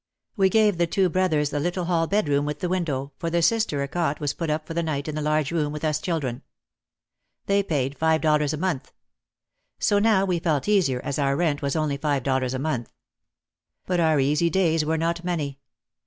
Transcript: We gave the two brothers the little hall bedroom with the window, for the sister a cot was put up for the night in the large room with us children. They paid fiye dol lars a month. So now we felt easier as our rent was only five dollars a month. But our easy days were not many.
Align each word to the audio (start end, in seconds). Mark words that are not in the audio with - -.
We 0.35 0.49
gave 0.49 0.79
the 0.79 0.87
two 0.87 1.09
brothers 1.09 1.51
the 1.51 1.59
little 1.59 1.85
hall 1.85 2.07
bedroom 2.07 2.43
with 2.43 2.57
the 2.59 2.67
window, 2.69 3.11
for 3.19 3.29
the 3.29 3.43
sister 3.43 3.83
a 3.83 3.87
cot 3.87 4.19
was 4.19 4.33
put 4.33 4.49
up 4.49 4.65
for 4.65 4.73
the 4.73 4.81
night 4.81 5.07
in 5.07 5.13
the 5.13 5.21
large 5.21 5.51
room 5.51 5.71
with 5.71 5.85
us 5.85 6.01
children. 6.01 6.41
They 7.45 7.61
paid 7.61 7.99
fiye 7.99 8.19
dol 8.19 8.39
lars 8.39 8.51
a 8.51 8.57
month. 8.57 8.93
So 9.77 9.99
now 9.99 10.25
we 10.25 10.39
felt 10.39 10.67
easier 10.67 11.01
as 11.03 11.19
our 11.19 11.35
rent 11.35 11.61
was 11.61 11.75
only 11.75 11.97
five 11.97 12.23
dollars 12.23 12.55
a 12.55 12.57
month. 12.57 12.91
But 13.85 13.99
our 13.99 14.19
easy 14.19 14.49
days 14.49 14.83
were 14.83 14.97
not 14.97 15.23
many. 15.23 15.59